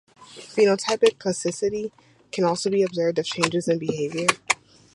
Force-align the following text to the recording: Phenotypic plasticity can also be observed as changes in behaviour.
Phenotypic 0.35 1.19
plasticity 1.19 1.93
can 2.31 2.43
also 2.43 2.71
be 2.71 2.81
observed 2.81 3.19
as 3.19 3.27
changes 3.27 3.67
in 3.67 3.77
behaviour. 3.77 4.25